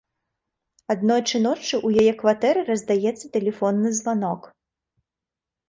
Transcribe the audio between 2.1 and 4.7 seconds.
кватэры раздаецца тэлефонны званок.